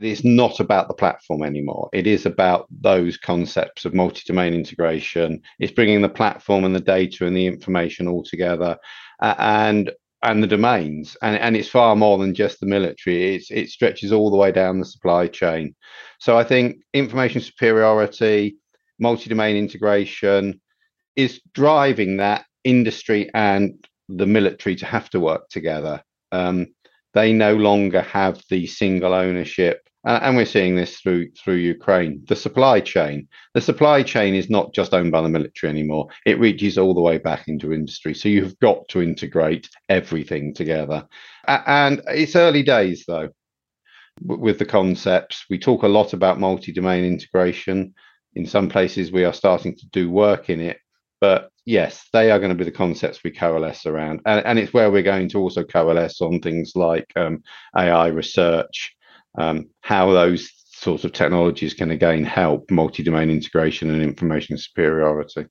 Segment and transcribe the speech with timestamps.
[0.00, 1.88] it's not about the platform anymore.
[1.92, 5.40] It is about those concepts of multi-domain integration.
[5.58, 8.76] It's bringing the platform and the data and the information all together,
[9.20, 13.34] uh, and and the domains, and and it's far more than just the military.
[13.34, 15.74] It's it stretches all the way down the supply chain.
[16.18, 18.56] So I think information superiority,
[18.98, 20.60] multi-domain integration,
[21.14, 26.02] is driving that industry and the military to have to work together.
[26.32, 26.68] Um,
[27.14, 32.22] they no longer have the single ownership uh, and we're seeing this through through Ukraine.
[32.28, 36.08] The supply chain, the supply chain is not just owned by the military anymore.
[36.26, 38.14] It reaches all the way back into industry.
[38.14, 41.06] So you've got to integrate everything together.
[41.46, 43.30] And it's early days though
[44.22, 45.46] with the concepts.
[45.48, 47.94] We talk a lot about multi-domain integration.
[48.34, 50.78] In some places, we are starting to do work in it.
[51.24, 54.74] But yes, they are going to be the concepts we coalesce around, and, and it's
[54.74, 57.42] where we're going to also coalesce on things like um,
[57.74, 58.94] AI research,
[59.38, 65.46] um, how those sorts of technologies can again help multi-domain integration and information superiority.